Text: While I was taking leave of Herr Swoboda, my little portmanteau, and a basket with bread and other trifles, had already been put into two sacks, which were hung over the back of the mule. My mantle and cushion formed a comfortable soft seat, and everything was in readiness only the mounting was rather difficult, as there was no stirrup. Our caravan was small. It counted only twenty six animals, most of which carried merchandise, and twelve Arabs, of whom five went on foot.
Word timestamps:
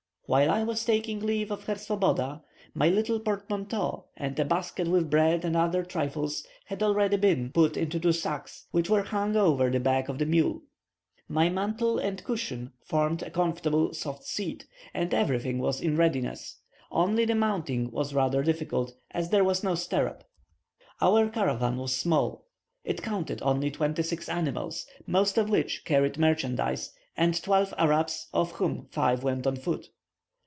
While 0.33 0.49
I 0.49 0.63
was 0.63 0.85
taking 0.85 1.19
leave 1.19 1.51
of 1.51 1.65
Herr 1.65 1.75
Swoboda, 1.75 2.41
my 2.73 2.87
little 2.87 3.19
portmanteau, 3.19 4.05
and 4.15 4.39
a 4.39 4.45
basket 4.45 4.87
with 4.87 5.09
bread 5.09 5.43
and 5.43 5.57
other 5.57 5.83
trifles, 5.83 6.47
had 6.67 6.81
already 6.81 7.17
been 7.17 7.51
put 7.51 7.75
into 7.75 7.99
two 7.99 8.13
sacks, 8.13 8.65
which 8.71 8.89
were 8.89 9.01
hung 9.03 9.35
over 9.35 9.69
the 9.69 9.81
back 9.81 10.07
of 10.07 10.19
the 10.19 10.25
mule. 10.25 10.61
My 11.27 11.49
mantle 11.49 11.99
and 11.99 12.23
cushion 12.23 12.71
formed 12.81 13.21
a 13.23 13.29
comfortable 13.29 13.93
soft 13.93 14.23
seat, 14.23 14.65
and 14.93 15.13
everything 15.13 15.59
was 15.59 15.81
in 15.81 15.97
readiness 15.97 16.61
only 16.91 17.25
the 17.25 17.35
mounting 17.35 17.91
was 17.91 18.13
rather 18.13 18.41
difficult, 18.41 18.93
as 19.13 19.31
there 19.31 19.43
was 19.43 19.65
no 19.65 19.75
stirrup. 19.75 20.23
Our 21.01 21.27
caravan 21.27 21.75
was 21.75 21.93
small. 21.93 22.45
It 22.85 23.03
counted 23.03 23.41
only 23.41 23.69
twenty 23.69 24.01
six 24.03 24.29
animals, 24.29 24.85
most 25.05 25.37
of 25.37 25.49
which 25.49 25.83
carried 25.83 26.17
merchandise, 26.17 26.93
and 27.17 27.35
twelve 27.43 27.73
Arabs, 27.77 28.29
of 28.33 28.53
whom 28.53 28.87
five 28.91 29.23
went 29.25 29.45
on 29.45 29.57
foot. 29.57 29.89